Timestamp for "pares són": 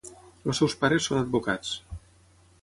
0.79-1.19